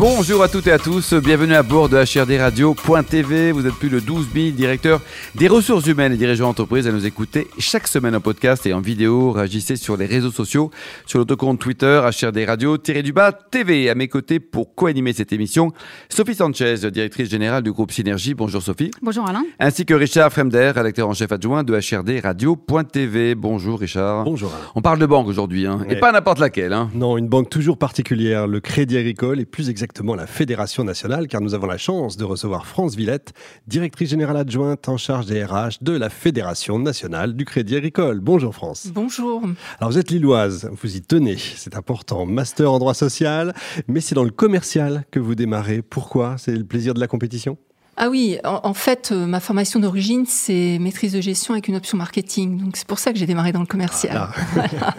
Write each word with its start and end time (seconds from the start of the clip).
Bonjour 0.00 0.42
à 0.42 0.48
toutes 0.48 0.66
et 0.66 0.72
à 0.72 0.78
tous, 0.78 1.12
bienvenue 1.12 1.52
à 1.52 1.62
bord 1.62 1.90
de 1.90 1.98
HRDRadio.tv. 1.98 3.52
Vous 3.52 3.66
êtes 3.66 3.74
plus 3.74 3.90
de 3.90 4.00
12 4.00 4.28
000 4.34 4.50
directeurs 4.52 5.02
des 5.34 5.46
ressources 5.46 5.86
humaines 5.86 6.14
et 6.14 6.16
dirigeants 6.16 6.46
d'entreprise 6.46 6.88
à 6.88 6.90
nous 6.90 7.04
écouter 7.04 7.48
chaque 7.58 7.86
semaine 7.86 8.16
en 8.16 8.20
podcast 8.22 8.64
et 8.64 8.72
en 8.72 8.80
vidéo. 8.80 9.32
Réagissez 9.32 9.76
sur 9.76 9.98
les 9.98 10.06
réseaux 10.06 10.30
sociaux, 10.30 10.70
sur 11.04 11.18
notre 11.18 11.34
compte 11.34 11.60
Twitter, 11.60 12.00
HRDRadio-du-bas 12.18 13.32
TV. 13.50 13.90
À 13.90 13.94
mes 13.94 14.08
côtés 14.08 14.40
pour 14.40 14.74
co-animer 14.74 15.12
cette 15.12 15.34
émission, 15.34 15.70
Sophie 16.08 16.34
Sanchez, 16.34 16.76
directrice 16.90 17.28
générale 17.28 17.62
du 17.62 17.70
groupe 17.70 17.92
Synergie. 17.92 18.32
Bonjour 18.32 18.62
Sophie. 18.62 18.92
Bonjour 19.02 19.28
Alain. 19.28 19.44
Ainsi 19.58 19.84
que 19.84 19.92
Richard 19.92 20.32
Fremder, 20.32 20.72
rédacteur 20.74 21.10
en 21.10 21.12
chef 21.12 21.30
adjoint 21.30 21.62
de 21.62 21.74
HRDRadio.tv. 21.74 23.34
Bonjour 23.34 23.78
Richard. 23.78 24.24
Bonjour. 24.24 24.50
On 24.74 24.80
parle 24.80 24.98
de 24.98 25.04
banque 25.04 25.28
aujourd'hui, 25.28 25.66
hein, 25.66 25.84
et 25.90 25.96
pas 25.96 26.10
n'importe 26.10 26.38
laquelle. 26.38 26.72
Hein. 26.72 26.88
Non, 26.94 27.18
une 27.18 27.28
banque 27.28 27.50
toujours 27.50 27.76
particulière, 27.76 28.46
le 28.46 28.60
Crédit 28.60 28.96
Agricole, 28.96 29.40
et 29.40 29.44
plus 29.44 29.68
exactement 29.68 29.89
la 29.98 30.26
Fédération 30.26 30.84
nationale, 30.84 31.26
car 31.28 31.40
nous 31.40 31.54
avons 31.54 31.66
la 31.66 31.76
chance 31.78 32.16
de 32.16 32.24
recevoir 32.24 32.66
France 32.66 32.94
Villette, 32.94 33.32
directrice 33.66 34.10
générale 34.10 34.36
adjointe 34.38 34.88
en 34.88 34.96
charge 34.96 35.26
des 35.26 35.44
RH 35.44 35.82
de 35.82 35.92
la 35.92 36.08
Fédération 36.10 36.78
nationale 36.78 37.34
du 37.34 37.44
Crédit 37.44 37.76
Agricole. 37.76 38.20
Bonjour 38.20 38.54
France. 38.54 38.88
Bonjour. 38.94 39.42
Alors 39.78 39.90
vous 39.92 39.98
êtes 39.98 40.10
lilloise, 40.10 40.70
vous 40.80 40.96
y 40.96 41.02
tenez, 41.02 41.36
c'est 41.36 41.76
important, 41.76 42.24
master 42.26 42.72
en 42.72 42.78
droit 42.78 42.94
social, 42.94 43.54
mais 43.88 44.00
c'est 44.00 44.14
dans 44.14 44.24
le 44.24 44.30
commercial 44.30 45.04
que 45.10 45.20
vous 45.20 45.34
démarrez. 45.34 45.82
Pourquoi? 45.82 46.36
C'est 46.38 46.52
le 46.56 46.64
plaisir 46.64 46.94
de 46.94 47.00
la 47.00 47.06
compétition? 47.06 47.58
Ah 47.96 48.08
oui, 48.08 48.38
en, 48.44 48.60
en 48.62 48.72
fait, 48.72 49.10
euh, 49.12 49.26
ma 49.26 49.40
formation 49.40 49.78
d'origine, 49.78 50.24
c'est 50.26 50.78
maîtrise 50.80 51.12
de 51.12 51.20
gestion 51.20 51.52
avec 51.52 51.68
une 51.68 51.76
option 51.76 51.98
marketing. 51.98 52.58
Donc 52.58 52.76
c'est 52.78 52.86
pour 52.86 52.98
ça 52.98 53.12
que 53.12 53.18
j'ai 53.18 53.26
démarré 53.26 53.52
dans 53.52 53.60
le 53.60 53.66
commercial. 53.66 54.16
Ah, 54.16 54.30
Voilà. 54.54 54.94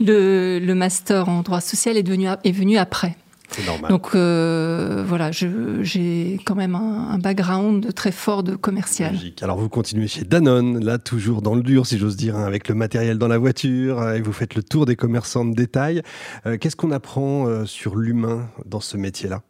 le, 0.00 0.58
le 0.58 0.74
master 0.74 1.28
en 1.28 1.42
droit 1.42 1.60
social 1.60 1.96
est, 1.98 2.02
devenu, 2.02 2.28
est 2.42 2.52
venu 2.52 2.78
après. 2.78 3.16
C'est 3.54 3.66
normal. 3.66 3.90
Donc 3.90 4.14
euh, 4.14 5.04
voilà, 5.06 5.30
j'ai 5.32 6.40
quand 6.44 6.54
même 6.54 6.74
un, 6.74 7.10
un 7.10 7.18
background 7.18 7.94
très 7.94 8.12
fort 8.12 8.42
de 8.42 8.56
commercial. 8.56 9.12
Magique. 9.12 9.42
Alors 9.42 9.58
vous 9.58 9.68
continuez 9.68 10.08
chez 10.08 10.24
Danone, 10.24 10.84
là 10.84 10.98
toujours 10.98 11.42
dans 11.42 11.54
le 11.54 11.62
dur 11.62 11.86
si 11.86 11.98
j'ose 11.98 12.16
dire, 12.16 12.36
hein, 12.36 12.44
avec 12.44 12.68
le 12.68 12.74
matériel 12.74 13.18
dans 13.18 13.28
la 13.28 13.38
voiture, 13.38 14.00
euh, 14.00 14.14
et 14.14 14.20
vous 14.20 14.32
faites 14.32 14.54
le 14.54 14.62
tour 14.62 14.86
des 14.86 14.96
commerçants 14.96 15.44
de 15.44 15.54
détail. 15.54 16.02
Euh, 16.46 16.56
Qu'est-ce 16.58 16.76
qu'on 16.76 16.90
apprend 16.90 17.46
euh, 17.46 17.64
sur 17.66 17.96
l'humain 17.96 18.48
dans 18.66 18.80
ce 18.80 18.96
métier-là? 18.96 19.42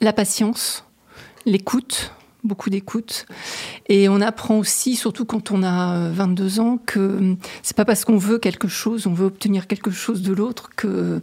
La 0.00 0.12
patience, 0.12 0.84
l'écoute, 1.46 2.12
beaucoup 2.44 2.70
d'écoute. 2.70 3.26
Et 3.88 4.08
on 4.08 4.20
apprend 4.20 4.58
aussi, 4.58 4.96
surtout 4.96 5.24
quand 5.24 5.50
on 5.50 5.62
a 5.62 5.96
euh, 5.96 6.10
22 6.12 6.60
ans, 6.60 6.78
que 6.84 7.36
c'est 7.62 7.76
pas 7.76 7.84
parce 7.84 8.04
qu'on 8.04 8.18
veut 8.18 8.38
quelque 8.38 8.68
chose, 8.68 9.06
on 9.06 9.12
veut 9.12 9.26
obtenir 9.26 9.66
quelque 9.66 9.90
chose 9.90 10.22
de 10.22 10.32
l'autre 10.32 10.70
que 10.76 11.20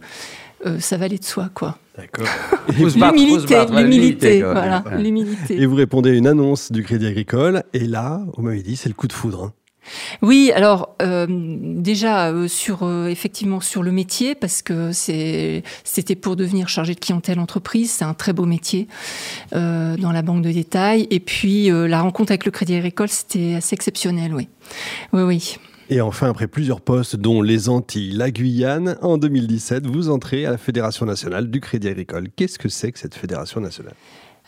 euh, 0.64 0.78
ça 0.80 0.96
va 0.96 1.04
aller 1.06 1.18
de 1.18 1.24
soi, 1.24 1.50
quoi. 1.52 1.76
D'accord. 1.96 2.26
L'humilité, 2.78 3.56
l'humilité, 3.74 4.42
voilà, 4.42 4.82
Ouais. 4.86 5.02
l'humilité. 5.02 5.60
Et 5.60 5.66
vous 5.66 5.74
répondez 5.76 6.10
à 6.10 6.14
une 6.14 6.26
annonce 6.26 6.70
du 6.72 6.82
Crédit 6.82 7.06
Agricole, 7.06 7.62
et 7.72 7.80
là, 7.86 8.22
vous 8.36 8.42
m'avez 8.42 8.62
dit, 8.62 8.76
c'est 8.76 8.88
le 8.88 8.94
coup 8.94 9.08
de 9.08 9.12
foudre. 9.12 9.44
hein. 9.44 9.52
Oui, 10.20 10.50
alors 10.52 10.96
euh, 11.00 11.26
déjà 11.28 12.32
euh, 12.32 12.48
sur 12.48 12.82
euh, 12.82 13.06
effectivement 13.06 13.60
sur 13.60 13.84
le 13.84 13.92
métier 13.92 14.34
parce 14.34 14.60
que 14.60 14.90
c'est 14.90 15.62
c'était 15.84 16.16
pour 16.16 16.34
devenir 16.34 16.68
chargé 16.68 16.92
de 16.92 16.98
clientèle 16.98 17.38
entreprise, 17.38 17.92
c'est 17.92 18.04
un 18.04 18.12
très 18.12 18.32
beau 18.32 18.46
métier 18.46 18.88
euh, 19.54 19.96
dans 19.96 20.10
la 20.10 20.22
banque 20.22 20.42
de 20.42 20.50
détail 20.50 21.06
et 21.12 21.20
puis 21.20 21.70
euh, 21.70 21.86
la 21.86 22.00
rencontre 22.00 22.32
avec 22.32 22.44
le 22.46 22.50
Crédit 22.50 22.74
Agricole 22.74 23.08
c'était 23.08 23.54
assez 23.54 23.74
exceptionnel, 23.74 24.34
oui, 24.34 24.48
oui, 25.12 25.22
oui. 25.22 25.56
Et 25.88 26.00
enfin, 26.00 26.30
après 26.30 26.48
plusieurs 26.48 26.80
postes, 26.80 27.16
dont 27.16 27.42
les 27.42 27.68
Antilles, 27.68 28.12
la 28.12 28.30
Guyane, 28.30 28.96
en 29.02 29.18
2017, 29.18 29.86
vous 29.86 30.10
entrez 30.10 30.44
à 30.44 30.50
la 30.50 30.58
Fédération 30.58 31.06
nationale 31.06 31.48
du 31.48 31.60
Crédit 31.60 31.88
Agricole. 31.88 32.28
Qu'est-ce 32.34 32.58
que 32.58 32.68
c'est 32.68 32.90
que 32.90 32.98
cette 32.98 33.14
Fédération 33.14 33.60
nationale? 33.60 33.94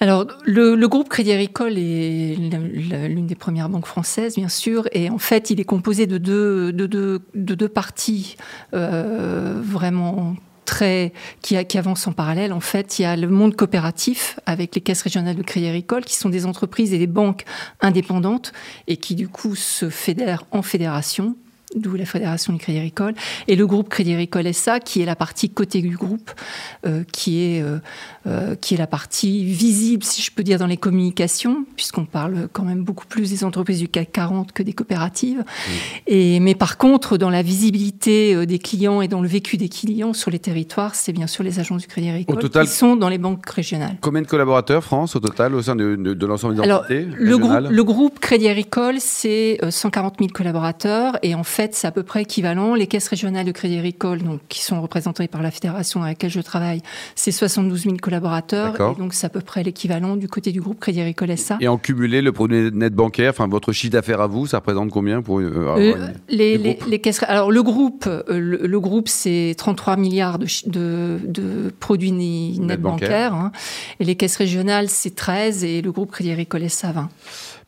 Alors, 0.01 0.27
le, 0.45 0.87
groupe 0.87 1.09
Crédit 1.09 1.33
Agricole 1.33 1.77
est 1.77 2.37
l'une 2.37 3.27
des 3.27 3.35
premières 3.35 3.69
banques 3.69 3.87
françaises, 3.87 4.37
bien 4.37 4.49
sûr, 4.49 4.89
et 4.93 5.11
en 5.11 5.19
fait, 5.19 5.51
il 5.51 5.61
est 5.61 5.65
composé 5.65 6.07
de 6.07 6.19
deux 6.19 7.69
parties 7.69 8.37
euh, 8.75 9.61
vraiment 9.63 10.35
qui, 11.43 11.67
qui 11.67 11.79
avancent 11.79 12.07
en 12.07 12.13
parallèle. 12.13 12.53
En 12.53 12.61
fait, 12.61 12.99
il 12.99 13.03
y 13.03 13.05
a 13.05 13.17
le 13.17 13.29
monde 13.29 13.57
coopératif 13.57 14.39
avec 14.47 14.75
les 14.75 14.81
caisses 14.81 15.03
régionales 15.03 15.37
de 15.37 15.43
Crédit 15.43 15.69
Agricole, 15.69 16.05
qui 16.05 16.15
sont 16.15 16.29
des 16.29 16.47
entreprises 16.47 16.93
et 16.93 16.99
des 16.99 17.07
banques 17.07 17.45
indépendantes 17.81 18.53
et 18.87 18.97
qui 18.97 19.15
du 19.15 19.29
coup 19.29 19.55
se 19.55 19.91
fédèrent 19.91 20.45
en 20.51 20.63
fédération. 20.63 21.37
D'où 21.77 21.97
la 21.97 22.07
Fédération 22.07 22.53
du 22.55 22.59
Crédit 22.59 22.79
Agricole. 22.79 23.15
Et 23.47 23.55
le 23.55 23.67
groupe 23.67 23.89
Crédit 23.91 24.13
Agricole 24.15 24.53
SA, 24.55 24.81
qui 24.81 25.03
est 25.03 25.05
la 25.05 25.17
partie 25.17 25.51
côté 25.51 25.83
du 25.83 25.97
groupe, 25.97 26.31
euh, 26.87 27.05
qui, 27.13 27.43
est, 27.43 27.63
euh, 27.63 27.79
euh, 28.27 28.55
qui 28.55 28.75
est 28.75 28.79
la 28.79 28.87
partie 28.87 29.45
visible, 29.45 30.03
si 30.03 30.23
je 30.23 30.31
peux 30.31 30.43
dire, 30.43 30.59
dans 30.59 30.67
les 30.67 30.79
communications, 30.79 31.67
puisqu'on 31.77 32.07
parle 32.07 32.49
quand 32.55 32.63
même 32.65 32.83
beaucoup 32.85 33.07
plus 33.07 33.29
des 33.31 33.45
entreprises 33.45 33.81
du 33.81 33.89
CAC 33.89 34.13
40 34.13 34.53
que 34.53 34.63
des 34.63 34.73
coopératives. 34.73 35.45
Et, 36.07 36.41
mais 36.41 36.55
par 36.55 36.79
contre, 36.79 37.19
dans 37.19 37.29
la 37.31 37.43
visibilité 37.43 38.47
des 38.47 38.59
clients 38.59 39.03
et 39.03 39.09
dans 39.09 39.21
le 39.21 39.29
vécu 39.29 39.57
des 39.59 39.69
clients 39.69 40.15
sur 40.15 40.31
les 40.31 40.39
territoires, 40.39 40.95
c'est 40.95 41.13
bien 41.13 41.27
sûr 41.27 41.45
les 41.45 41.59
agences 41.61 41.83
du 41.83 41.89
Crédit 41.89 42.09
Agricole 42.09 42.39
total- 42.39 42.67
qui 42.67 42.73
sont 42.73 42.97
dans 42.97 43.11
les 43.11 43.19
banques 43.19 43.49
régionales. 43.49 43.97
Combien 44.01 44.23
de 44.23 44.27
collaborateurs, 44.27 44.83
France, 44.83 45.17
au 45.17 45.21
total, 45.21 45.55
au 45.55 45.61
sein 45.63 45.77
de, 45.77 45.97
de- 45.97 46.15
de 46.15 46.27
l'ensemble 46.27 46.55
des 46.55 46.63
Alors, 46.63 46.81
entités 46.81 47.07
le 47.15 47.37
groupe, 47.37 47.67
le 47.69 47.85
groupe 47.85 48.19
Crédit 48.21 48.49
Agricole, 48.49 48.97
c'est 49.01 49.59
euh, 49.63 49.71
140 49.71 50.15
000 50.19 50.31
collaborateurs 50.33 51.19
et 51.23 51.35
en 51.35 51.45
fait, 51.45 51.58
c'est 51.73 51.87
à 51.87 51.91
peu 51.91 52.03
près 52.03 52.23
équivalent. 52.23 52.75
Les 52.75 52.87
caisses 52.87 53.09
régionales 53.09 53.47
de 53.47 53.53
Crédit 53.53 53.77
Agricole, 53.79 54.23
donc, 54.23 54.41
qui 54.49 54.63
sont 54.63 54.81
représentées 54.81 55.29
par 55.29 55.43
la 55.43 55.51
fédération 55.51 56.03
avec 56.03 56.19
laquelle 56.19 56.31
je 56.31 56.41
travaille, 56.41 56.83
c'est 57.15 57.33
72 57.33 57.83
000 57.85 57.97
collaborateurs 58.01 58.75
et 58.75 58.99
donc 58.99 59.15
c'est 59.15 59.27
à 59.27 59.31
peu 59.31 59.41
près 59.41 59.63
l'équivalent 59.63 60.17
du 60.17 60.29
côté 60.29 60.53
du 60.53 60.61
groupe 60.61 60.81
Crédit 60.81 61.01
Agricole 61.01 61.37
SA. 61.37 61.59
Et 61.61 61.69
en 61.69 61.79
cumulé, 61.79 62.23
le 62.23 62.33
produit 62.33 62.71
net 62.73 62.95
bancaire, 62.95 63.31
enfin 63.31 63.47
votre 63.49 63.73
chiffre 63.73 63.93
d'affaires 63.93 64.21
à 64.21 64.27
vous, 64.27 64.47
ça 64.47 64.59
représente 64.59 64.91
combien 64.91 65.23
pour 65.23 65.41
euh, 65.41 65.75
Euh, 65.79 65.93
une- 66.31 66.77
les, 66.89 66.99
caisses, 67.01 67.23
alors 67.29 67.51
le 67.51 67.63
groupe, 67.63 68.05
euh, 68.07 68.23
le, 68.29 68.59
le 68.67 68.81
groupe, 68.81 69.09
c'est 69.09 69.55
33 69.57 69.97
milliards 69.97 70.39
de, 70.39 70.47
chi- 70.47 70.69
de, 70.69 71.19
de 71.25 71.73
produits 71.81 72.13
net, 72.13 72.61
Net 72.61 72.81
bancaire. 72.81 73.09
bancaires, 73.09 73.35
hein. 73.35 73.53
et 74.01 74.05
les 74.05 74.15
caisses 74.17 74.37
régionales, 74.37 74.89
c'est 74.89 75.15
13, 75.15 75.65
et 75.65 75.83
le 75.83 75.93
groupe 75.93 76.11
Crédit 76.11 76.31
Agricole 76.33 76.69
SA 76.69 76.93
20. 76.93 77.09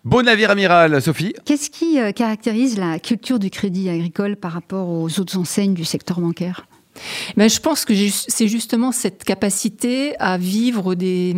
Beau 0.03 0.23
navire 0.23 0.51
amiral, 0.51 1.03
Sophie. 1.03 1.35
Qu'est-ce 1.45 1.69
qui 1.69 2.01
euh, 2.01 2.13
caractérise 2.13 2.79
la 2.79 2.99
culture 2.99 3.39
du 3.39 3.51
crédit 3.51 3.91
agricole 3.91 4.37
par 4.37 4.53
rapport 4.53 4.89
aux 4.89 5.21
autres 5.21 5.37
enseignes 5.37 5.75
du 5.75 5.85
secteur 5.85 6.21
bancaire? 6.21 6.65
Mais 7.37 7.49
je 7.49 7.61
pense 7.61 7.85
que 7.85 7.95
c'est 8.11 8.49
justement 8.49 8.93
cette 8.93 9.25
capacité 9.25 10.15
à 10.19 10.39
vivre 10.39 10.95
des, 10.95 11.35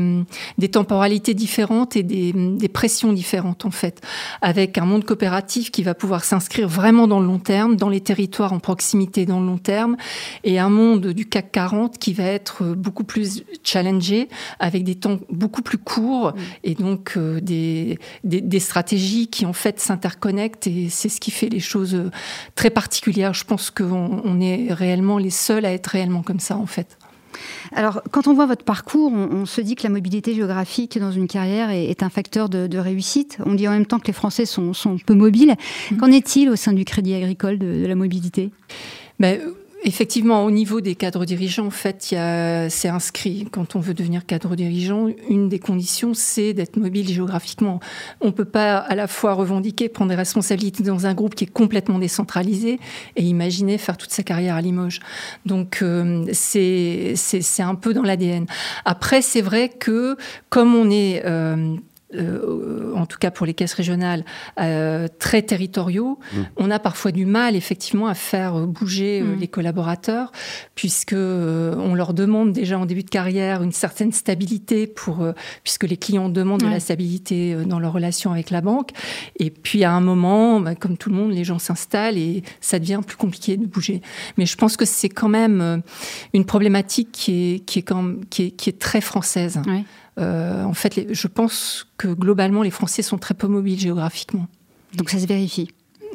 des 0.58 0.68
temporalités 0.68 1.34
différentes 1.34 1.96
et 1.96 2.02
des, 2.02 2.32
des 2.32 2.68
pressions 2.68 3.12
différentes, 3.12 3.64
en 3.64 3.70
fait, 3.70 4.00
avec 4.40 4.78
un 4.78 4.84
monde 4.84 5.04
coopératif 5.04 5.70
qui 5.70 5.82
va 5.82 5.94
pouvoir 5.94 6.24
s'inscrire 6.24 6.68
vraiment 6.68 7.06
dans 7.06 7.20
le 7.20 7.26
long 7.26 7.38
terme, 7.38 7.76
dans 7.76 7.88
les 7.88 8.00
territoires 8.00 8.52
en 8.52 8.60
proximité 8.60 9.26
dans 9.26 9.40
le 9.40 9.46
long 9.46 9.58
terme, 9.58 9.96
et 10.44 10.58
un 10.58 10.70
monde 10.70 11.08
du 11.08 11.26
CAC 11.26 11.52
40 11.52 11.98
qui 11.98 12.12
va 12.12 12.24
être 12.24 12.64
beaucoup 12.74 13.04
plus 13.04 13.44
challengé, 13.62 14.28
avec 14.58 14.84
des 14.84 14.94
temps 14.94 15.18
beaucoup 15.30 15.62
plus 15.62 15.78
courts, 15.78 16.32
et 16.64 16.74
donc 16.74 17.14
euh, 17.16 17.40
des, 17.40 17.98
des, 18.24 18.40
des 18.40 18.60
stratégies 18.60 19.28
qui, 19.28 19.46
en 19.46 19.52
fait, 19.52 19.80
s'interconnectent, 19.80 20.66
et 20.66 20.88
c'est 20.88 21.08
ce 21.08 21.20
qui 21.20 21.30
fait 21.30 21.48
les 21.48 21.60
choses 21.60 21.94
euh, 21.94 22.10
très 22.54 22.70
particulières. 22.70 23.34
Je 23.34 23.44
pense 23.44 23.70
qu'on 23.70 24.22
on 24.24 24.40
est 24.40 24.72
réellement 24.72 25.18
les 25.18 25.30
seuls 25.42 25.64
à 25.64 25.72
être 25.72 25.88
réellement 25.88 26.22
comme 26.22 26.40
ça, 26.40 26.56
en 26.56 26.66
fait. 26.66 26.98
Alors, 27.74 28.02
quand 28.10 28.28
on 28.28 28.34
voit 28.34 28.46
votre 28.46 28.64
parcours, 28.64 29.10
on, 29.10 29.28
on 29.42 29.46
se 29.46 29.60
dit 29.60 29.74
que 29.74 29.82
la 29.84 29.88
mobilité 29.88 30.34
géographique 30.34 30.98
dans 30.98 31.10
une 31.10 31.26
carrière 31.26 31.70
est, 31.70 31.86
est 31.86 32.02
un 32.02 32.10
facteur 32.10 32.48
de, 32.48 32.66
de 32.66 32.78
réussite. 32.78 33.38
On 33.46 33.54
dit 33.54 33.66
en 33.66 33.72
même 33.72 33.86
temps 33.86 33.98
que 33.98 34.06
les 34.06 34.12
Français 34.12 34.46
sont, 34.46 34.74
sont 34.74 34.98
peu 34.98 35.14
mobiles. 35.14 35.54
Qu'en 35.98 36.10
est-il 36.10 36.50
au 36.50 36.56
sein 36.56 36.74
du 36.74 36.84
Crédit 36.84 37.14
Agricole 37.14 37.58
de, 37.58 37.82
de 37.82 37.86
la 37.86 37.94
mobilité? 37.94 38.50
Euh, 39.22 39.52
Effectivement, 39.84 40.44
au 40.44 40.52
niveau 40.52 40.80
des 40.80 40.94
cadres 40.94 41.24
dirigeants, 41.24 41.66
en 41.66 41.70
fait, 41.70 42.14
c'est 42.70 42.88
inscrit. 42.88 43.48
Quand 43.50 43.74
on 43.74 43.80
veut 43.80 43.94
devenir 43.94 44.26
cadre 44.26 44.54
dirigeant, 44.54 45.08
une 45.28 45.48
des 45.48 45.58
conditions, 45.58 46.14
c'est 46.14 46.54
d'être 46.54 46.76
mobile 46.76 47.08
géographiquement. 47.08 47.80
On 48.20 48.30
peut 48.30 48.44
pas 48.44 48.76
à 48.76 48.94
la 48.94 49.08
fois 49.08 49.32
revendiquer, 49.32 49.88
prendre 49.88 50.10
des 50.10 50.16
responsabilités 50.16 50.84
dans 50.84 51.06
un 51.06 51.14
groupe 51.14 51.34
qui 51.34 51.44
est 51.44 51.52
complètement 51.52 51.98
décentralisé 51.98 52.78
et 53.16 53.22
imaginer 53.24 53.76
faire 53.76 53.96
toute 53.96 54.12
sa 54.12 54.22
carrière 54.22 54.54
à 54.54 54.60
Limoges. 54.60 55.00
Donc, 55.46 55.80
euh, 55.82 56.26
c'est 56.32 57.16
un 57.58 57.74
peu 57.74 57.92
dans 57.92 58.02
l'ADN. 58.02 58.46
Après, 58.84 59.20
c'est 59.20 59.42
vrai 59.42 59.68
que 59.68 60.16
comme 60.48 60.76
on 60.76 60.90
est... 60.90 61.22
euh, 61.26 61.74
euh, 62.14 62.92
en 62.94 63.06
tout 63.06 63.18
cas 63.18 63.30
pour 63.30 63.46
les 63.46 63.54
caisses 63.54 63.74
régionales, 63.74 64.24
euh, 64.60 65.08
très 65.18 65.42
territoriaux, 65.42 66.18
mmh. 66.32 66.36
on 66.56 66.70
a 66.70 66.78
parfois 66.78 67.12
du 67.12 67.26
mal 67.26 67.56
effectivement 67.56 68.06
à 68.06 68.14
faire 68.14 68.66
bouger 68.66 69.22
mmh. 69.22 69.40
les 69.40 69.48
collaborateurs, 69.48 70.32
puisque 70.74 71.14
on 71.14 71.94
leur 71.94 72.14
demande 72.14 72.52
déjà 72.52 72.78
en 72.78 72.86
début 72.86 73.02
de 73.02 73.10
carrière 73.10 73.62
une 73.62 73.72
certaine 73.72 74.12
stabilité 74.12 74.86
pour, 74.86 75.26
puisque 75.62 75.84
les 75.84 75.96
clients 75.96 76.28
demandent 76.28 76.62
de 76.62 76.66
la 76.66 76.80
stabilité 76.80 77.54
dans 77.66 77.78
leur 77.78 77.92
relation 77.92 78.32
avec 78.32 78.50
la 78.50 78.60
banque. 78.60 78.90
Et 79.38 79.50
puis 79.50 79.84
à 79.84 79.92
un 79.92 80.00
moment, 80.00 80.60
bah, 80.60 80.74
comme 80.74 80.96
tout 80.96 81.10
le 81.10 81.16
monde, 81.16 81.32
les 81.32 81.44
gens 81.44 81.58
s'installent 81.58 82.18
et 82.18 82.42
ça 82.60 82.78
devient 82.78 83.00
plus 83.06 83.16
compliqué 83.16 83.56
de 83.56 83.66
bouger. 83.66 84.02
Mais 84.36 84.46
je 84.46 84.56
pense 84.56 84.76
que 84.76 84.84
c'est 84.84 85.08
quand 85.08 85.28
même 85.28 85.82
une 86.32 86.44
problématique 86.44 87.10
qui 87.12 87.54
est, 87.54 87.58
qui 87.60 87.80
est, 87.80 87.82
quand 87.82 88.14
qui 88.30 88.44
est, 88.44 88.50
qui 88.50 88.70
est 88.70 88.78
très 88.78 89.00
française. 89.00 89.60
Euh, 90.18 90.64
en 90.64 90.74
fait, 90.74 91.12
je 91.12 91.26
pense 91.26 91.86
que 91.96 92.08
globalement, 92.08 92.62
les 92.62 92.70
Français 92.70 93.02
sont 93.02 93.18
très 93.18 93.34
peu 93.34 93.46
mobiles 93.46 93.78
géographiquement. 93.78 94.46
Donc 94.94 95.10
ça 95.10 95.18
se 95.18 95.26
vérifie. 95.26 95.70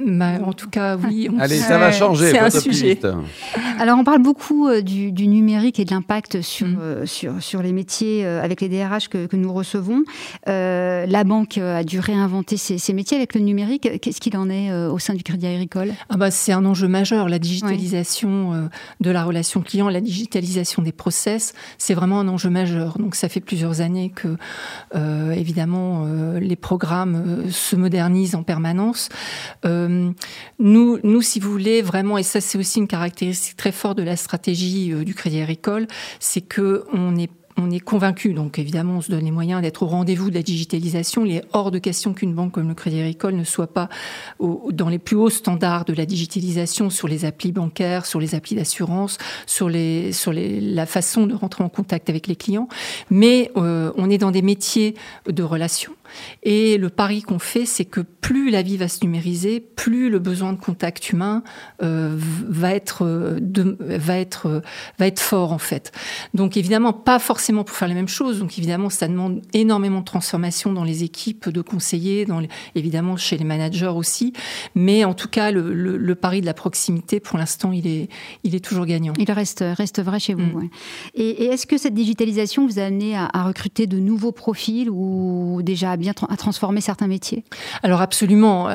Bah, 0.06 0.34
en 0.44 0.54
tout 0.54 0.70
cas, 0.70 0.96
oui. 0.98 1.30
Allez, 1.40 1.58
ça 1.58 1.78
va 1.78 1.92
changer. 1.92 2.32
C'est 2.32 2.40
un 2.40 2.50
sujet. 2.50 3.00
Alors, 3.80 3.98
on 4.00 4.04
parle 4.04 4.22
beaucoup 4.22 4.68
euh, 4.68 4.82
du, 4.82 5.12
numérique 5.28 5.80
et 5.80 5.86
de 5.86 5.92
l'impact 5.92 6.42
sur, 6.42 6.68
mm. 6.68 6.78
euh, 6.80 7.06
sur, 7.06 7.42
sur, 7.42 7.62
les 7.62 7.74
métiers 7.74 8.26
euh, 8.26 8.42
avec 8.42 8.62
les 8.62 8.70
DRH 8.70 9.10
que, 9.10 9.26
que 9.26 9.36
nous 9.36 9.52
recevons. 9.54 10.04
la 10.46 11.24
banque 11.24 11.58
a 11.58 11.84
dû 11.84 12.00
réinventer 12.00 12.58
ses, 12.58 12.94
métiers 12.94 13.18
avec 13.18 13.34
le 13.36 13.42
numérique. 13.42 14.00
Qu'est-ce 14.02 14.22
qu'il 14.22 14.38
en 14.38 14.50
est 14.50 14.74
au 14.74 15.00
sein 15.00 15.14
du 15.14 15.24
Crédit 15.24 15.48
Agricole? 15.48 15.94
Ah 16.10 16.18
bah, 16.18 16.32
C'est 16.32 16.52
un 16.52 16.66
enjeu 16.66 16.88
majeur. 16.88 17.30
La 17.30 17.40
digitalisation 17.40 18.70
de 19.00 19.12
la 19.12 19.24
relation 19.24 19.62
client, 19.62 19.90
la 19.90 20.02
digitalisation 20.02 20.82
des 20.82 20.92
process, 20.92 21.54
c'est 21.78 21.94
vraiment 21.94 22.20
un 22.20 22.28
enjeu 22.28 22.50
majeur. 22.50 22.98
Donc, 22.98 23.16
ça 23.16 23.30
fait 23.30 23.40
plusieurs 23.40 23.82
années 23.82 24.12
que, 24.14 24.38
évidemment, 25.34 26.06
les 26.40 26.56
programmes 26.56 27.44
se 27.50 27.76
modernisent 27.76 28.36
en 28.36 28.44
permanence. 28.44 29.10
Euh, 29.66 29.87
nous, 30.60 31.00
nous, 31.04 31.22
si 31.22 31.40
vous 31.40 31.52
voulez, 31.52 31.82
vraiment, 31.82 32.18
et 32.18 32.24
ça 32.24 32.42
c'est 32.42 32.58
aussi 32.58 32.80
une 32.80 32.88
caractéristique 32.88 33.58
très 33.58 33.72
forte 33.72 33.98
de 33.98 34.04
la 34.04 34.16
stratégie 34.16 34.94
euh, 34.94 35.04
du 35.04 35.14
Crédit 35.14 35.42
Agricole, 35.42 35.88
c'est 36.20 36.42
que 36.42 36.86
on 36.94 37.18
est 37.18 37.30
on 37.58 37.72
est 37.72 37.80
convaincu, 37.80 38.34
donc 38.34 38.60
évidemment, 38.60 38.98
on 38.98 39.02
se 39.02 39.10
donne 39.10 39.26
les 39.26 39.32
moyens 39.32 39.62
d'être 39.62 39.82
au 39.82 39.88
rendez-vous 39.88 40.30
de 40.30 40.36
la 40.36 40.44
digitalisation. 40.44 41.26
Il 41.26 41.36
est 41.36 41.44
hors 41.54 41.72
de 41.72 41.80
question 41.80 42.14
qu'une 42.14 42.34
banque 42.34 42.52
comme 42.52 42.68
le 42.68 42.76
Crédit 42.76 43.00
Agricole 43.00 43.36
ne 43.36 43.44
soit 43.44 43.74
pas 43.74 43.90
dans 44.40 44.90
les 44.90 45.00
plus 45.00 45.16
hauts 45.16 45.32
standards 45.32 45.86
de 45.86 45.94
la 45.94 46.06
digitalisation 46.06 46.90
sur 46.90 47.08
les 47.08 47.26
applis 47.26 47.52
bancaires, 47.52 48.06
sur 48.06 48.20
les 48.20 48.36
applis 48.36 48.56
d'assurance, 48.56 49.18
sur, 49.48 49.70
la 49.70 50.86
façon 50.86 51.26
de 51.26 51.34
rentrer 51.34 51.64
en 51.64 51.70
contact 51.70 52.10
avec 52.10 52.28
les 52.28 52.36
clients. 52.36 52.68
Mais 53.10 53.52
euh, 53.58 53.92
on 53.98 54.10
est 54.10 54.20
dans 54.20 54.32
des 54.32 54.44
métiers 54.44 54.94
de 55.28 55.42
relations 55.42 55.94
et 56.44 56.78
le 56.78 56.90
pari 56.90 57.22
qu'on 57.22 57.40
fait, 57.40 57.66
c'est 57.66 57.86
que 57.86 58.02
plus 58.28 58.50
la 58.50 58.62
vie 58.62 58.78
va 58.78 58.88
se 58.88 59.04
numériser, 59.04 59.60
plus 59.60 60.10
le 60.10 60.20
besoin 60.20 60.52
de 60.52 60.60
contact 60.60 61.12
humain 61.12 61.44
euh, 61.82 62.14
va 62.18 62.74
être 62.74 63.06
euh, 63.06 63.40
va 63.80 64.18
être 64.18 64.48
euh, 64.48 64.62
va 65.00 65.08
être 65.08 65.20
fort 65.20 65.52
en 65.54 65.58
fait. 65.58 65.92
Donc 66.34 66.58
évidemment 66.58 66.92
pas 66.94 67.20
forcément 67.20 67.64
pour 67.64 67.76
faire 67.76 67.88
les 67.88 67.94
mêmes 67.94 68.08
choses. 68.08 68.40
Donc 68.40 68.58
évidemment 68.58 68.90
ça 68.90 69.08
demande 69.08 69.42
énormément 69.54 70.00
de 70.00 70.06
transformation 70.06 70.74
dans 70.74 70.84
les 70.84 71.04
équipes 71.04 71.50
de 71.50 71.62
conseillers, 71.62 72.26
dans 72.26 72.42
évidemment 72.76 73.16
chez 73.16 73.38
les 73.38 73.46
managers 73.46 73.94
aussi. 73.96 74.34
Mais 74.76 75.06
en 75.06 75.14
tout 75.14 75.30
cas 75.30 75.52
le, 75.52 76.16
pari 76.16 76.42
de 76.42 76.46
la 76.46 76.54
proximité 76.54 77.20
pour 77.20 77.38
l'instant 77.38 77.72
il 77.72 77.88
est 77.88 78.10
il 78.44 78.56
est 78.56 78.64
toujours 78.64 78.86
gagnant. 78.86 79.14
Il 79.18 79.32
reste 79.32 79.64
reste 79.66 80.02
vrai 80.02 80.20
chez 80.20 80.34
vous. 80.34 80.60
Mm. 80.60 80.70
Et, 81.16 81.46
est-ce 81.46 81.66
que 81.66 81.78
cette 81.78 81.94
digitalisation 81.94 82.68
vous 82.68 82.80
a 82.80 82.84
amené 82.84 83.16
à, 83.16 83.30
à 83.32 83.44
recruter 83.44 83.88
de 83.88 84.00
nouveaux 84.00 84.32
profils 84.32 84.90
ou 84.90 85.62
déjà 85.64 85.92
bien 85.98 86.14
à 86.30 86.38
transformer 86.38 86.82
certains 86.82 87.08
métiers? 87.08 87.44
Alors 87.84 88.02
absolument. 88.02 88.68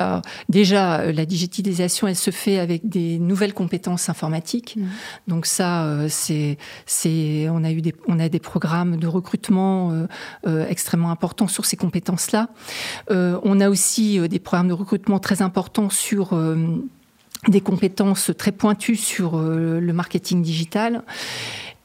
déjà, 0.49 1.03
euh, 1.03 1.11
la 1.11 1.25
digitalisation, 1.25 2.07
elle 2.07 2.15
se 2.15 2.31
fait 2.31 2.59
avec 2.59 2.87
des 2.87 3.19
nouvelles 3.19 3.53
compétences 3.53 4.09
informatiques. 4.09 4.75
Mmh. 4.77 4.83
Donc 5.27 5.45
ça, 5.45 5.85
euh, 5.85 6.07
c'est, 6.09 6.57
c'est, 6.85 7.47
on 7.49 7.63
a 7.63 7.71
eu 7.71 7.81
des, 7.81 7.93
on 8.07 8.19
a 8.19 8.29
des 8.29 8.39
programmes 8.39 8.97
de 8.97 9.07
recrutement 9.07 10.07
euh, 10.47 10.67
extrêmement 10.67 11.11
importants 11.11 11.47
sur 11.47 11.65
ces 11.65 11.77
compétences-là. 11.77 12.49
on 13.09 13.59
a 13.59 13.69
aussi 13.69 14.19
des 14.27 14.39
programmes 14.39 14.67
de 14.67 14.73
recrutement 14.73 15.19
très 15.19 15.41
importants 15.41 15.89
sur 15.89 16.37
des 17.47 17.61
compétences 17.61 18.31
très 18.37 18.51
pointues 18.51 18.95
sur 18.95 19.37
le 19.37 19.93
marketing 19.93 20.41
digital. 20.41 21.03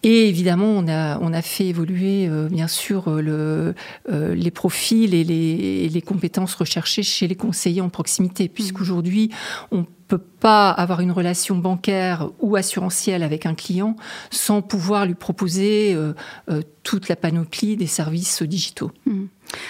Et 0.04 0.28
évidemment, 0.28 0.66
on 0.66 0.86
a, 0.86 1.18
on 1.20 1.32
a 1.32 1.42
fait 1.42 1.66
évoluer, 1.66 2.28
euh, 2.28 2.48
bien 2.48 2.68
sûr, 2.68 3.08
euh, 3.08 3.20
le, 3.20 3.74
euh, 4.10 4.34
les 4.34 4.52
profils 4.52 5.12
et 5.12 5.24
les, 5.24 5.88
les, 5.88 6.02
compétences 6.02 6.54
recherchées 6.54 7.02
chez 7.02 7.26
les 7.26 7.34
conseillers 7.34 7.80
en 7.80 7.88
proximité, 7.88 8.44
mmh. 8.44 8.48
puisqu'aujourd'hui, 8.48 9.30
on 9.72 9.84
peut 10.06 10.18
pas 10.18 10.70
avoir 10.70 11.00
une 11.00 11.10
relation 11.10 11.56
bancaire 11.56 12.30
ou 12.38 12.54
assurantielle 12.54 13.24
avec 13.24 13.44
un 13.44 13.54
client 13.54 13.96
sans 14.30 14.62
pouvoir 14.62 15.04
lui 15.04 15.14
proposer 15.14 15.94
toute 16.82 17.10
la 17.10 17.16
panoplie 17.16 17.76
des 17.76 17.86
services 17.86 18.42
digitaux. 18.42 18.90
Mmh. 19.04 19.24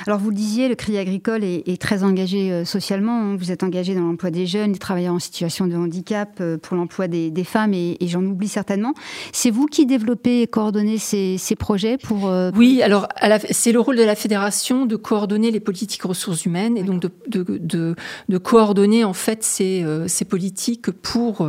Alors 0.06 0.18
vous 0.18 0.30
le 0.30 0.36
disiez, 0.36 0.68
le 0.68 0.74
Crédit 0.74 0.98
Agricole 0.98 1.44
est, 1.44 1.80
très 1.80 2.02
engagé 2.02 2.50
euh, 2.50 2.64
socialement. 2.64 3.22
Hein. 3.22 3.36
Vous 3.36 3.52
êtes 3.52 3.62
engagé 3.62 3.94
dans 3.94 4.02
l'emploi 4.02 4.30
des 4.30 4.46
jeunes, 4.46 4.72
des 4.72 4.78
travailleurs 4.78 5.14
en 5.14 5.18
situation 5.18 5.66
de 5.66 5.76
handicap, 5.76 6.38
euh, 6.40 6.58
pour 6.58 6.76
l'emploi 6.76 7.08
des, 7.08 7.44
femmes, 7.44 7.74
et, 7.74 7.96
j'en 8.02 8.24
oublie 8.24 8.48
certainement. 8.48 8.94
C'est 9.32 9.50
vous 9.50 9.66
qui 9.66 9.86
développez 9.86 10.42
et 10.42 10.46
coordonnez 10.46 10.98
ces, 10.98 11.38
projets 11.58 11.98
pour, 11.98 12.28
euh, 12.28 12.50
Oui, 12.56 12.82
alors 12.82 13.08
c'est 13.50 13.72
le 13.72 13.80
rôle 13.80 13.96
de 13.96 14.02
la 14.02 14.14
fédération 14.14 14.86
de 14.86 14.96
coordonner 14.96 15.50
les 15.50 15.60
politiques 15.60 16.02
ressources 16.02 16.44
humaines 16.44 16.76
et 16.76 16.82
donc 16.82 17.02
de, 17.28 18.38
coordonner 18.38 19.04
en 19.04 19.12
fait 19.12 19.42
ces, 19.42 19.84
politiques 20.28 20.90
pour 20.90 21.48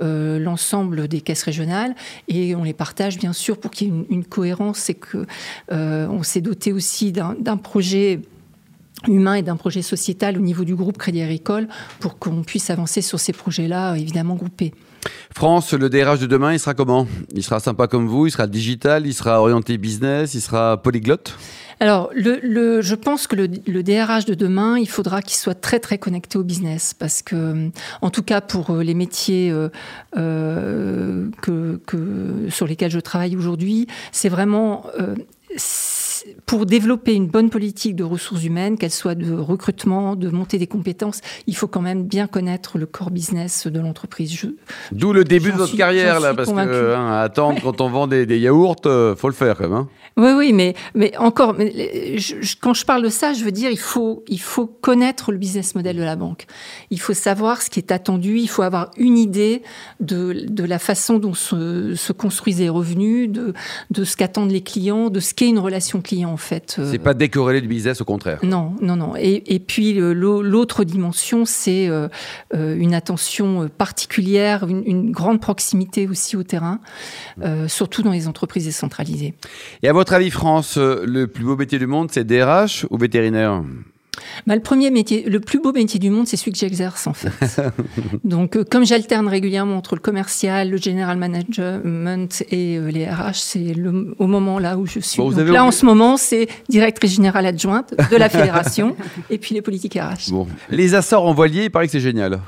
l'ensemble 0.00 1.08
des 1.08 1.20
caisses 1.20 1.42
régionales 1.42 1.94
et 2.28 2.54
on 2.54 2.64
les 2.64 2.72
partage 2.72 3.18
bien 3.18 3.32
sûr 3.32 3.58
pour 3.58 3.70
qu'il 3.70 3.88
y 3.88 3.90
ait 3.90 3.94
une, 3.94 4.06
une 4.10 4.24
cohérence 4.24 4.88
et 4.90 4.94
que 4.94 5.26
on 5.70 6.22
s'est 6.22 6.40
doté 6.40 6.72
aussi 6.72 7.12
d'un 7.12 7.56
projet 7.70 8.20
humain 9.06 9.34
et 9.34 9.42
d'un 9.42 9.56
projet 9.56 9.80
sociétal 9.80 10.36
au 10.36 10.40
niveau 10.40 10.64
du 10.64 10.74
groupe 10.74 10.98
Crédit 10.98 11.22
Agricole 11.22 11.68
pour 12.00 12.18
qu'on 12.18 12.42
puisse 12.42 12.68
avancer 12.68 13.00
sur 13.00 13.20
ces 13.20 13.32
projets-là, 13.32 13.94
évidemment 13.94 14.34
groupés. 14.34 14.74
France, 15.32 15.72
le 15.72 15.88
DRH 15.88 16.18
de 16.18 16.26
demain, 16.26 16.52
il 16.52 16.58
sera 16.58 16.74
comment? 16.74 17.06
Il 17.32 17.44
sera 17.44 17.60
sympa 17.60 17.86
comme 17.86 18.08
vous, 18.08 18.26
il 18.26 18.32
sera 18.32 18.48
digital, 18.48 19.06
il 19.06 19.14
sera 19.14 19.40
orienté 19.40 19.78
business, 19.78 20.34
il 20.34 20.40
sera 20.40 20.82
polyglotte? 20.82 21.38
Alors, 21.78 22.10
le, 22.12 22.82
je 22.82 22.94
pense 22.96 23.26
que 23.28 23.36
le, 23.36 23.82
DRH 23.82 24.26
de 24.26 24.34
demain, 24.34 24.78
il 24.78 24.88
faudra 24.88 25.22
qu'il 25.22 25.38
soit 25.38 25.54
très 25.54 25.78
très 25.78 25.96
connecté 25.96 26.36
au 26.36 26.42
business, 26.42 26.92
parce 26.92 27.22
que, 27.22 27.70
en 28.02 28.10
tout 28.10 28.22
cas 28.22 28.42
pour 28.42 28.70
euh, 28.70 28.82
les 28.82 28.92
métiers 28.94 29.50
euh, 29.50 29.70
euh, 30.18 31.30
que, 31.40 31.80
sur 32.50 32.66
lesquels 32.66 32.90
je 32.90 33.00
travaille 33.00 33.36
aujourd'hui, 33.36 33.86
c'est 34.12 34.28
vraiment 34.28 34.84
pour 36.46 36.66
développer 36.66 37.14
une 37.14 37.26
bonne 37.26 37.50
politique 37.50 37.96
de 37.96 38.04
ressources 38.04 38.44
humaines, 38.44 38.76
qu'elle 38.78 38.90
soit 38.90 39.14
de 39.14 39.32
recrutement, 39.32 40.16
de 40.16 40.28
montée 40.28 40.58
des 40.58 40.66
compétences, 40.66 41.20
il 41.46 41.56
faut 41.56 41.66
quand 41.66 41.82
même 41.82 42.04
bien 42.04 42.26
connaître 42.26 42.78
le 42.78 42.86
core 42.86 43.10
business 43.10 43.66
de 43.66 43.80
l'entreprise. 43.80 44.48
D'où 44.92 45.12
le 45.12 45.24
début 45.24 45.52
de 45.52 45.56
votre 45.56 45.76
carrière, 45.76 46.20
là, 46.20 46.34
parce 46.34 46.50
que 46.50 46.94
hein, 46.94 47.20
attendre 47.20 47.60
quand 47.62 47.80
on 47.80 47.88
vend 47.88 48.06
des, 48.06 48.26
des 48.26 48.38
yaourts, 48.38 48.76
euh, 48.86 49.16
faut 49.16 49.28
le 49.28 49.34
faire 49.34 49.56
quand 49.56 49.64
même. 49.64 49.72
Hein. 49.72 49.88
Oui, 50.16 50.32
oui, 50.36 50.52
mais, 50.52 50.74
mais 50.94 51.16
encore, 51.16 51.54
mais 51.54 52.16
quand 52.60 52.74
je 52.74 52.84
parle 52.84 53.02
de 53.02 53.08
ça, 53.08 53.32
je 53.32 53.44
veux 53.44 53.52
dire, 53.52 53.70
il 53.70 53.78
faut, 53.78 54.24
il 54.28 54.40
faut 54.40 54.66
connaître 54.66 55.32
le 55.32 55.38
business 55.38 55.74
model 55.74 55.96
de 55.96 56.02
la 56.02 56.16
banque. 56.16 56.46
Il 56.90 57.00
faut 57.00 57.14
savoir 57.14 57.62
ce 57.62 57.70
qui 57.70 57.78
est 57.78 57.92
attendu, 57.92 58.38
il 58.38 58.48
faut 58.48 58.62
avoir 58.62 58.90
une 58.96 59.16
idée 59.16 59.62
de, 60.00 60.44
de 60.48 60.64
la 60.64 60.78
façon 60.78 61.18
dont 61.18 61.34
se, 61.34 61.94
se 61.94 62.12
construisent 62.12 62.60
les 62.60 62.68
revenus, 62.68 63.30
de, 63.30 63.54
de 63.90 64.04
ce 64.04 64.16
qu'attendent 64.16 64.50
les 64.50 64.62
clients, 64.62 65.10
de 65.10 65.20
ce 65.20 65.32
qu'est 65.32 65.48
une 65.48 65.58
relation 65.58 66.00
client, 66.00 66.09
en 66.24 66.36
fait. 66.36 66.80
C'est 66.90 66.98
pas 66.98 67.14
décorréler 67.14 67.60
du 67.60 67.68
business, 67.68 68.00
au 68.00 68.04
contraire. 68.04 68.38
Non, 68.42 68.74
non, 68.80 68.96
non. 68.96 69.14
Et, 69.16 69.42
et 69.54 69.58
puis, 69.58 69.94
l'autre 69.94 70.84
dimension, 70.84 71.44
c'est 71.44 71.88
euh, 71.88 72.08
euh, 72.54 72.76
une 72.76 72.94
attention 72.94 73.68
particulière, 73.68 74.66
une, 74.68 74.82
une, 74.86 75.10
grande 75.10 75.40
proximité 75.40 76.06
aussi 76.06 76.36
au 76.36 76.42
terrain, 76.42 76.80
euh, 77.42 77.68
surtout 77.68 78.02
dans 78.02 78.12
les 78.12 78.28
entreprises 78.28 78.64
décentralisées. 78.64 79.34
Et 79.82 79.88
à 79.88 79.92
votre 79.92 80.12
avis, 80.12 80.30
France, 80.30 80.76
euh, 80.78 81.04
le 81.06 81.26
plus 81.26 81.44
beau 81.44 81.56
métier 81.56 81.78
du 81.78 81.86
monde, 81.86 82.10
c'est 82.10 82.24
DRH 82.24 82.86
ou 82.90 82.98
vétérinaire? 82.98 83.62
Bah, 84.46 84.54
le 84.54 84.60
premier 84.60 84.90
métier, 84.90 85.22
le 85.22 85.40
plus 85.40 85.60
beau 85.60 85.72
métier 85.72 86.00
du 86.00 86.10
monde, 86.10 86.26
c'est 86.26 86.36
celui 86.36 86.52
que 86.52 86.58
j'exerce 86.58 87.06
en 87.06 87.12
fait. 87.12 87.62
Donc, 88.24 88.56
euh, 88.56 88.64
comme 88.68 88.84
j'alterne 88.84 89.28
régulièrement 89.28 89.76
entre 89.76 89.94
le 89.94 90.00
commercial, 90.00 90.70
le 90.70 90.76
general 90.76 91.16
management 91.16 92.42
et 92.50 92.76
euh, 92.76 92.90
les 92.90 93.06
RH, 93.06 93.34
c'est 93.34 93.74
au 94.18 94.26
moment 94.26 94.58
là 94.58 94.76
où 94.78 94.86
je 94.86 95.00
suis. 95.00 95.22
là, 95.52 95.64
en 95.64 95.70
ce 95.70 95.84
moment, 95.86 96.16
c'est 96.16 96.48
directrice 96.68 97.14
générale 97.14 97.46
adjointe 97.46 97.94
de 98.10 98.16
la 98.16 98.28
fédération 98.28 98.96
et 99.30 99.38
puis 99.38 99.54
les 99.54 99.62
politiques 99.62 99.94
RH. 99.94 100.30
Bon. 100.30 100.46
Les 100.70 100.94
Açores 100.94 101.26
en 101.26 101.34
voilier, 101.34 101.64
il 101.64 101.70
paraît 101.70 101.86
que 101.86 101.92
c'est 101.92 102.00
génial. 102.00 102.40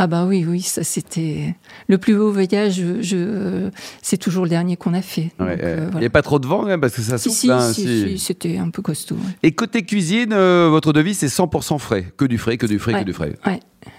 Ah 0.00 0.06
bah 0.06 0.26
oui, 0.26 0.46
oui, 0.48 0.60
ça 0.60 0.84
c'était 0.84 1.56
le 1.88 1.98
plus 1.98 2.14
beau 2.14 2.30
voyage. 2.30 2.80
Je, 3.00 3.68
c'est 4.00 4.16
toujours 4.16 4.44
le 4.44 4.48
dernier 4.48 4.76
qu'on 4.76 4.94
a 4.94 5.02
fait. 5.02 5.32
Euh, 5.40 5.90
Il 5.94 5.98
n'y 5.98 6.06
a 6.06 6.10
pas 6.10 6.22
trop 6.22 6.38
de 6.38 6.46
vent 6.46 6.66
hein, 6.66 6.78
parce 6.78 6.94
que 6.94 7.02
ça 7.02 7.18
souffle. 7.18 7.34
Si, 7.34 7.50
hein, 7.50 7.72
si, 7.72 8.16
c'était 8.18 8.58
un 8.58 8.70
peu 8.70 8.80
costaud. 8.80 9.16
Et 9.42 9.50
côté 9.50 9.82
cuisine, 9.82 10.32
euh, 10.32 10.68
votre 10.70 10.92
devis 10.92 11.14
c'est 11.14 11.26
100% 11.26 11.80
frais, 11.80 12.12
que 12.16 12.24
du 12.24 12.38
frais, 12.38 12.58
que 12.58 12.66
du 12.66 12.78
frais, 12.78 13.00
que 13.00 13.04
du 13.04 13.12
frais. 13.12 13.34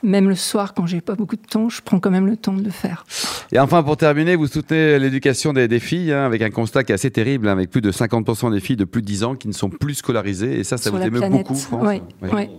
Même 0.04 0.30
le 0.30 0.36
soir, 0.36 0.74
quand 0.74 0.86
j'ai 0.86 1.02
pas 1.02 1.16
beaucoup 1.16 1.36
de 1.36 1.42
temps, 1.42 1.68
je 1.68 1.82
prends 1.82 2.00
quand 2.00 2.12
même 2.12 2.28
le 2.28 2.38
temps 2.38 2.54
de 2.54 2.64
le 2.64 2.70
faire. 2.70 3.06
Et 3.52 3.60
enfin, 3.60 3.82
pour 3.82 3.98
terminer, 3.98 4.36
vous 4.36 4.48
soutenez 4.48 5.00
l'éducation 5.00 5.52
des, 5.52 5.80
filles 5.80 6.14
hein, 6.14 6.26
avec 6.26 6.42
un 6.42 6.50
constat 6.50 6.84
qui 6.84 6.92
est 6.92 6.96
assez 6.96 7.10
terrible, 7.12 7.48
avec 7.48 7.72
plus 7.72 7.82
de 7.82 7.92
50% 7.92 8.52
des 8.52 8.60
filles 8.60 8.76
de 8.76 8.86
plus 8.86 9.02
de 9.02 9.08
10 9.08 9.24
ans 9.24 9.36
qui 9.36 9.48
ne 9.48 9.54
sont 9.54 9.70
plus 9.70 9.96
scolarisées. 9.96 10.60
Et 10.60 10.64
ça, 10.64 10.78
ça 10.78 10.92
vous 10.92 11.02
émeut 11.02 11.28
beaucoup, 11.30 11.56
France 11.56 11.88
Oui, 11.88 12.50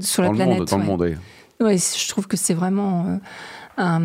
sur 0.00 0.22
la 0.22 0.30
planète. 0.30 0.58
Monde, 0.58 0.68
dans 0.68 0.78
le 0.78 0.84
monde, 0.84 1.16
oui, 1.62 1.78
je 1.78 2.08
trouve 2.08 2.26
que 2.26 2.36
c'est 2.36 2.54
vraiment 2.54 3.06
euh, 3.06 3.16
un. 3.78 4.00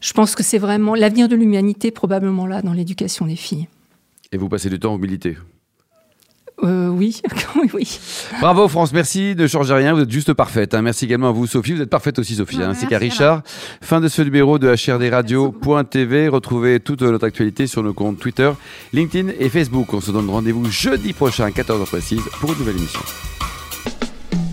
Je 0.00 0.12
pense 0.12 0.34
que 0.34 0.42
c'est 0.42 0.58
vraiment 0.58 0.94
l'avenir 0.94 1.28
de 1.28 1.34
l'humanité, 1.34 1.90
probablement 1.90 2.46
là, 2.46 2.62
dans 2.62 2.72
l'éducation 2.72 3.26
des 3.26 3.36
filles. 3.36 3.66
Et 4.30 4.36
vous 4.36 4.48
passez 4.48 4.70
du 4.70 4.78
temps 4.78 4.94
au 4.94 4.98
militer 4.98 5.36
euh, 6.64 6.88
oui. 6.88 7.20
oui, 7.72 8.00
Bravo 8.40 8.66
France, 8.66 8.92
merci, 8.92 9.34
ne 9.36 9.46
changez 9.46 9.74
rien, 9.74 9.94
vous 9.94 10.00
êtes 10.00 10.10
juste 10.10 10.32
parfaite. 10.32 10.74
Hein. 10.74 10.82
Merci 10.82 11.04
également 11.04 11.28
à 11.28 11.32
vous 11.32 11.46
Sophie, 11.46 11.74
vous 11.74 11.82
êtes 11.82 11.90
parfaite 11.90 12.18
aussi 12.18 12.34
Sophie, 12.34 12.60
hein, 12.62 12.70
ainsi 12.70 12.86
qu'à 12.86 12.98
Richard. 12.98 13.42
Fin 13.80 14.00
de 14.00 14.08
ce 14.08 14.22
numéro 14.22 14.58
de 14.58 14.68
HRDRadio.tv. 14.68 16.28
Retrouvez 16.28 16.80
toute 16.80 17.02
notre 17.02 17.26
actualité 17.26 17.68
sur 17.68 17.82
nos 17.82 17.92
comptes 17.92 18.18
Twitter, 18.18 18.50
LinkedIn 18.92 19.32
et 19.38 19.48
Facebook. 19.48 19.94
On 19.94 20.00
se 20.00 20.10
donne 20.10 20.28
rendez-vous 20.28 20.64
jeudi 20.66 21.12
prochain 21.12 21.44
à 21.44 21.50
14h 21.50 21.86
précise 21.86 22.22
pour 22.40 22.52
une 22.52 22.58
nouvelle 22.58 22.76
émission. 22.76 23.00